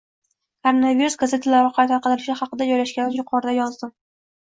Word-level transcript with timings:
Koronavirus 0.67 1.17
gazetalari 1.23 1.67
orqali 1.71 1.91
tarqatilishi 1.91 2.35
haqida 2.39 2.67
jozishganini 2.71 3.19
juqorida 3.21 3.55
yozdim 3.59 3.93